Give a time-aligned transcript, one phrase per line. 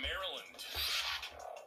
[0.00, 0.56] Maryland.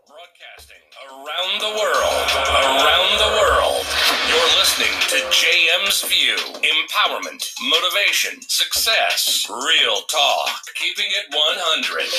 [0.09, 3.85] Broadcasting around the world, around the world.
[4.29, 6.35] You're listening to JM's View.
[6.65, 10.65] Empowerment, motivation, success, real talk.
[10.75, 12.09] Keeping it 100.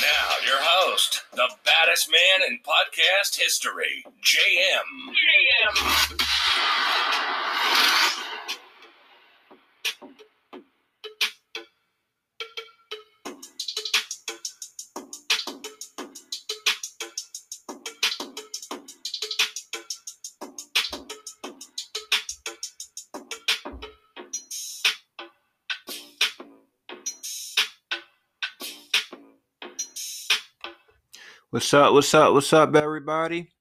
[0.00, 5.12] Now, your host, the baddest man in podcast history, JM.
[5.12, 5.76] JM.
[31.54, 31.92] What's up?
[31.92, 32.32] What's up?
[32.32, 33.52] What's up, everybody?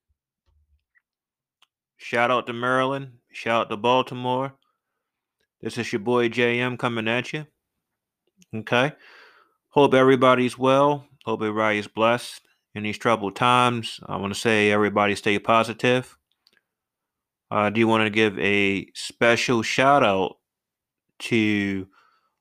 [1.97, 3.19] Shout out to Maryland.
[3.31, 4.55] Shout out to Baltimore.
[5.61, 7.45] This is your boy JM coming at you.
[8.51, 8.93] Okay.
[9.69, 11.05] Hope everybody's well.
[11.23, 12.41] Hope everybody's blessed
[12.73, 13.99] in these troubled times.
[14.07, 16.17] I want to say everybody stay positive.
[17.51, 20.37] I do you want to give a special shout out
[21.29, 21.85] to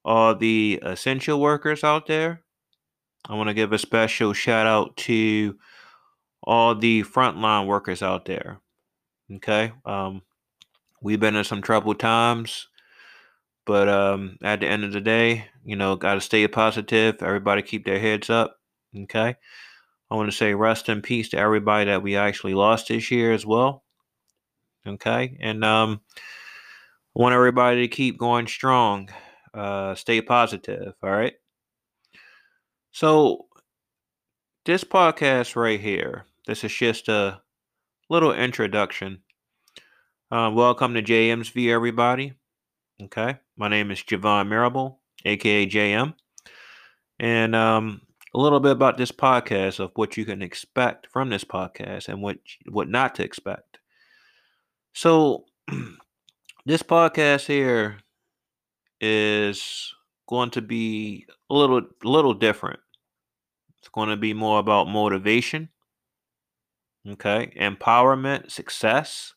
[0.02, 2.41] all the essential workers out there
[3.28, 5.56] I want to give a special shout out to
[6.42, 8.60] all the frontline workers out there.
[9.36, 9.72] Okay.
[9.84, 10.22] Um,
[11.00, 12.68] we've been in some troubled times,
[13.64, 17.22] but um, at the end of the day, you know, got to stay positive.
[17.22, 18.58] Everybody keep their heads up.
[18.96, 19.36] Okay.
[20.10, 23.32] I want to say rest in peace to everybody that we actually lost this year
[23.32, 23.84] as well.
[24.86, 25.38] Okay.
[25.40, 29.08] And um, I want everybody to keep going strong.
[29.54, 30.94] Uh, stay positive.
[31.02, 31.34] All right.
[32.94, 33.46] So,
[34.66, 37.40] this podcast right here, this is just a
[38.10, 39.22] little introduction.
[40.30, 42.34] Uh, welcome to JM's View, everybody.
[43.02, 46.12] Okay, my name is Javon Marable, aka JM,
[47.18, 48.02] and um,
[48.34, 52.20] a little bit about this podcast of what you can expect from this podcast and
[52.20, 52.36] what
[52.68, 53.78] what not to expect.
[54.92, 55.46] So,
[56.66, 58.00] this podcast here
[59.00, 59.94] is
[60.32, 62.80] going to be a little little different.
[63.78, 65.68] It's going to be more about motivation,
[67.06, 69.34] okay, empowerment, success,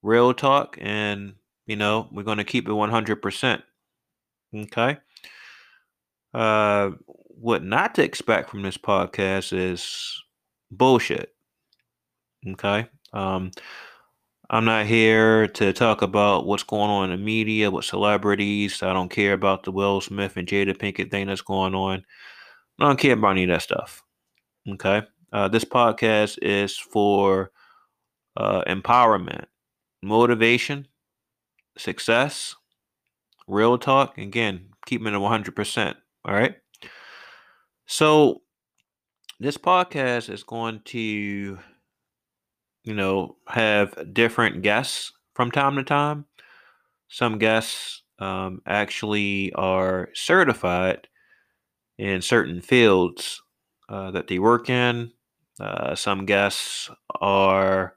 [0.00, 1.34] real talk, and
[1.66, 3.62] you know we're going to keep it one hundred percent.
[4.54, 4.98] Okay.
[6.32, 10.22] Uh, what not to expect from this podcast is
[10.70, 11.34] bullshit.
[12.46, 12.86] Okay.
[13.12, 13.50] Um,
[14.52, 18.82] I'm not here to talk about what's going on in the media with celebrities.
[18.82, 22.04] I don't care about the Will Smith and Jada Pinkett thing that's going on.
[22.78, 24.02] I don't care about any of that stuff.
[24.68, 25.04] Okay.
[25.32, 27.50] Uh, this podcast is for
[28.36, 29.46] uh, empowerment,
[30.02, 30.86] motivation,
[31.78, 32.54] success,
[33.48, 34.18] real talk.
[34.18, 35.94] Again, keeping it 100%.
[36.26, 36.56] All right.
[37.86, 38.42] So,
[39.40, 41.58] this podcast is going to
[42.84, 46.26] you know, have different guests from time to time.
[47.08, 51.08] Some guests um, actually are certified
[51.98, 53.42] in certain fields
[53.88, 55.12] uh, that they work in.
[55.60, 57.94] Uh, some guests are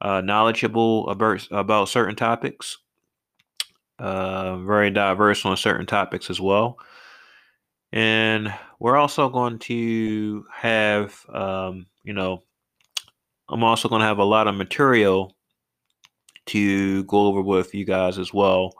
[0.00, 2.78] uh, knowledgeable about, about certain topics,
[3.98, 6.78] uh, very diverse on certain topics as well.
[7.92, 12.42] And we're also going to have, um, you know,
[13.48, 15.36] I'm also going to have a lot of material
[16.46, 18.72] to go over with you guys as well.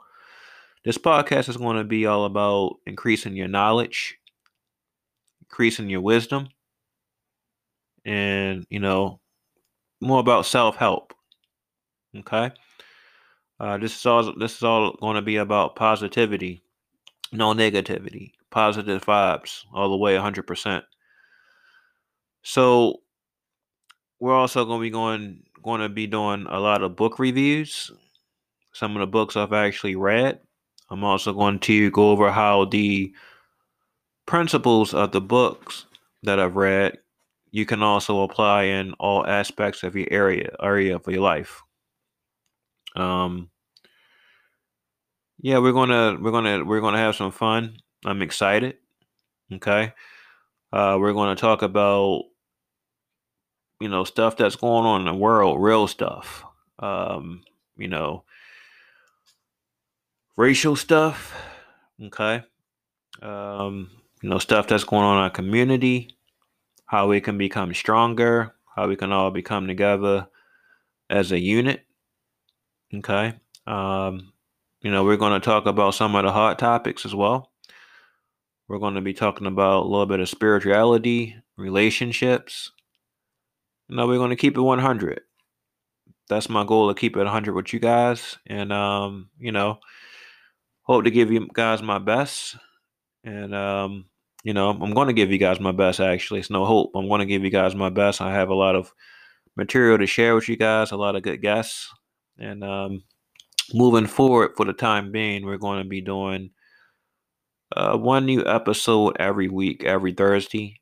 [0.85, 4.19] This podcast is going to be all about increasing your knowledge,
[5.43, 6.49] increasing your wisdom,
[8.05, 9.21] and, you know,
[10.01, 11.13] more about self help.
[12.17, 12.51] Okay.
[13.59, 16.63] Uh, this is all this is all going to be about positivity,
[17.33, 20.83] no negativity, positive vibes all the way 100%.
[22.43, 23.01] So
[24.21, 27.91] we're also going to be going going to be doing a lot of book reviews.
[28.73, 30.41] Some of the books I've actually read.
[30.91, 33.13] I'm also going to go over how the
[34.27, 35.87] principles of the books
[36.23, 36.99] that I've read
[37.51, 41.63] you can also apply in all aspects of your area area of your life.
[42.95, 43.51] Um
[45.39, 47.77] yeah, we're gonna we're gonna we're gonna have some fun.
[48.05, 48.77] I'm excited.
[49.53, 49.93] Okay.
[50.73, 52.25] Uh, we're going to talk about
[53.81, 56.45] you know, stuff that's going on in the world, real stuff.
[56.79, 57.43] Um,
[57.77, 58.25] you know,
[60.37, 61.35] racial stuff,
[62.03, 62.43] okay?
[63.23, 63.91] Um,
[64.23, 66.17] you know, stuff that's going on in our community,
[66.87, 70.29] how we can become stronger, how we can all become together
[71.11, 71.85] as a unit.
[72.95, 73.35] Okay.
[73.67, 74.33] Um,
[74.81, 77.51] you know, we're going to talk about some of the hot topics as well.
[78.69, 82.73] We're going to be talking about a little bit of spirituality, relationships.
[83.89, 85.21] No, we're going to keep it 100.
[86.29, 88.39] That's my goal to keep it 100 with you guys.
[88.47, 89.79] And, um, you know,
[90.83, 92.57] hope to give you guys my best.
[93.23, 94.07] And, um,
[94.43, 96.41] you know, I'm going to give you guys my best, actually.
[96.41, 96.93] It's no hope.
[96.95, 98.21] I'm going to give you guys my best.
[98.21, 98.93] I have a lot of
[99.57, 101.93] material to share with you guys, a lot of good guests.
[102.39, 103.05] And um,
[103.73, 106.51] moving forward, for the time being, we're going to be doing
[107.75, 110.81] uh, one new episode every week, every Thursday.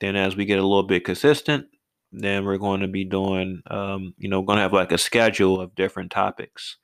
[0.00, 1.66] Then, as we get a little bit consistent,
[2.12, 5.60] then we're going to be doing, um, you know, going to have like a schedule
[5.60, 6.76] of different topics.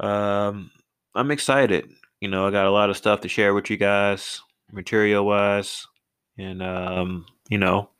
[0.00, 0.70] Um,
[1.14, 1.90] I'm excited.
[2.20, 4.40] You know, I got a lot of stuff to share with you guys,
[4.72, 5.86] material wise,
[6.38, 7.90] and um, you know,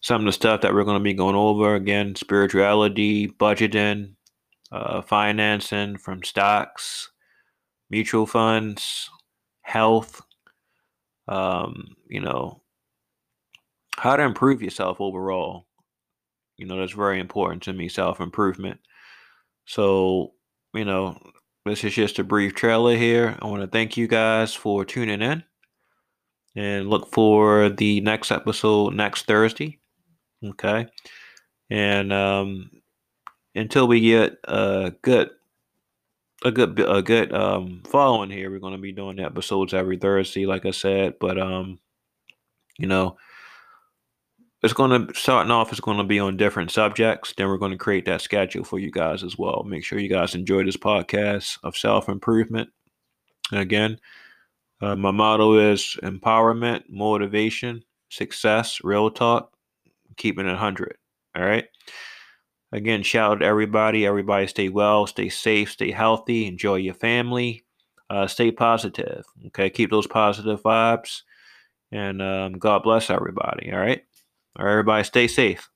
[0.00, 4.14] some of the stuff that we're going to be going over again: spirituality, budgeting,
[4.72, 7.10] uh, financing from stocks,
[7.88, 9.08] mutual funds,
[9.62, 10.22] health,
[11.28, 12.62] um, you know,
[14.00, 15.66] how to improve yourself overall.
[16.56, 18.80] You know, that's very important to me, self improvement.
[19.66, 20.32] So,
[20.72, 21.18] you know,
[21.66, 23.36] this is just a brief trailer here.
[23.42, 25.44] I want to thank you guys for tuning in
[26.56, 29.78] and look for the next episode next Thursday.
[30.42, 30.86] Okay.
[31.68, 32.70] And um,
[33.54, 35.30] until we get a good
[36.42, 38.50] a good a good um following here.
[38.50, 41.16] We're going to be doing episodes every Thursday, like I said.
[41.20, 41.78] But um,
[42.78, 43.18] you know,
[44.62, 45.70] it's going to starting off.
[45.70, 47.32] It's going to be on different subjects.
[47.36, 49.64] Then we're going to create that schedule for you guys as well.
[49.64, 52.70] Make sure you guys enjoy this podcast of self improvement.
[53.52, 53.98] Again,
[54.82, 59.52] uh, my motto is empowerment, motivation, success, real talk,
[60.16, 60.96] keeping it hundred.
[61.34, 61.66] All right.
[62.72, 64.06] Again, shout out to everybody.
[64.06, 67.64] Everybody stay well, stay safe, stay healthy, enjoy your family,
[68.10, 69.24] uh, stay positive.
[69.46, 71.22] Okay, keep those positive vibes.
[71.92, 73.72] And um, God bless everybody.
[73.72, 74.02] All right.
[74.58, 75.68] All right, everybody stay safe.